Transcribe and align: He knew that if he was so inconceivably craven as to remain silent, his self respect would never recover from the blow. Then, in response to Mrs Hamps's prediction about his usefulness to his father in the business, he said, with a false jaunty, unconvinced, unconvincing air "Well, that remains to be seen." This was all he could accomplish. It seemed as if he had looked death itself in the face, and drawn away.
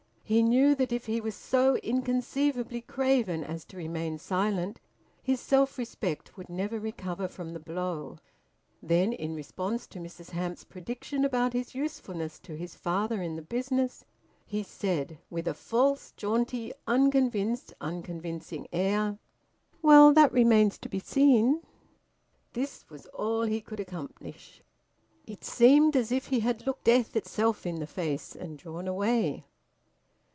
He 0.23 0.41
knew 0.41 0.75
that 0.75 0.93
if 0.93 1.07
he 1.07 1.19
was 1.19 1.35
so 1.35 1.75
inconceivably 1.79 2.79
craven 2.83 3.43
as 3.43 3.65
to 3.65 3.75
remain 3.75 4.17
silent, 4.17 4.79
his 5.21 5.41
self 5.41 5.77
respect 5.77 6.37
would 6.37 6.47
never 6.47 6.79
recover 6.79 7.27
from 7.27 7.49
the 7.51 7.59
blow. 7.59 8.17
Then, 8.81 9.11
in 9.11 9.35
response 9.35 9.85
to 9.87 9.99
Mrs 9.99 10.31
Hamps's 10.31 10.63
prediction 10.63 11.25
about 11.25 11.51
his 11.51 11.75
usefulness 11.75 12.39
to 12.43 12.55
his 12.55 12.75
father 12.75 13.21
in 13.21 13.35
the 13.35 13.41
business, 13.41 14.05
he 14.45 14.63
said, 14.63 15.17
with 15.29 15.49
a 15.49 15.53
false 15.53 16.13
jaunty, 16.15 16.71
unconvinced, 16.87 17.73
unconvincing 17.81 18.69
air 18.71 19.17
"Well, 19.81 20.13
that 20.13 20.31
remains 20.31 20.77
to 20.77 20.87
be 20.87 20.99
seen." 20.99 21.61
This 22.53 22.89
was 22.89 23.05
all 23.07 23.41
he 23.41 23.59
could 23.59 23.81
accomplish. 23.81 24.61
It 25.27 25.43
seemed 25.43 25.97
as 25.97 26.09
if 26.09 26.27
he 26.27 26.39
had 26.39 26.65
looked 26.65 26.85
death 26.85 27.17
itself 27.17 27.65
in 27.65 27.81
the 27.81 27.85
face, 27.87 28.33
and 28.33 28.57
drawn 28.57 28.87
away. 28.87 29.43